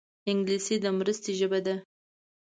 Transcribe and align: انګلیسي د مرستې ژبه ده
انګلیسي 0.31 0.75
د 0.83 0.85
مرستې 0.97 1.31
ژبه 1.39 1.59
ده 1.65 1.75